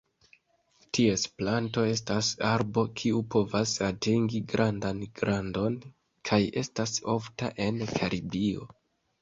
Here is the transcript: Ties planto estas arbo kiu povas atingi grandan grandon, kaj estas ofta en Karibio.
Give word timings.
Ties 0.97 1.25
planto 1.41 1.83
estas 1.89 2.29
arbo 2.53 2.83
kiu 3.01 3.21
povas 3.35 3.73
atingi 3.89 4.41
grandan 4.55 5.05
grandon, 5.21 5.77
kaj 6.31 6.43
estas 6.63 6.99
ofta 7.17 7.53
en 7.69 7.83
Karibio. 7.97 8.69